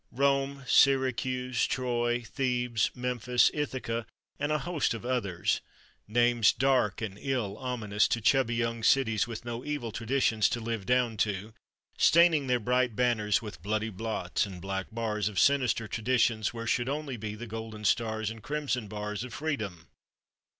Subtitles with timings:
[0.11, 4.07] Rome, Syracuse, Troy, Thebes, Memphis, Ithaca,
[4.39, 5.61] and a host of others,
[6.07, 10.87] names dark and ill ominous to chubby young cities with no evil traditions to live
[10.87, 11.53] down to,
[11.99, 16.89] staining their bright banners with bloody blots and black bars of sinister tradition where should
[16.89, 19.87] only be the golden stars and crimson bars of freedom.